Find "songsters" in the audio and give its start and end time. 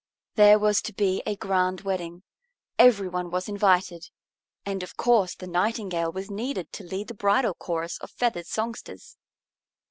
8.47-9.17